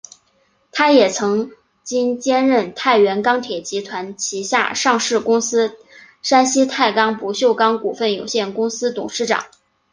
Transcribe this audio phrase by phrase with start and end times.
[0.71, 1.51] 他也曾
[1.83, 5.75] 经兼任太原钢铁集团旗下上市公司
[6.23, 9.45] 山西太钢不锈钢股份有限公司董事长。